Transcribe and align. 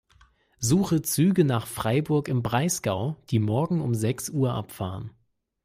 Suche 0.59 1.03
Züge 1.03 1.45
nach 1.45 1.67
Freiburg 1.67 2.27
im 2.27 2.41
Breisgau, 2.41 3.17
die 3.29 3.37
morgen 3.37 3.81
um 3.81 3.93
sechs 3.93 4.31
Uhr 4.31 4.51
abfahren. 4.51 5.11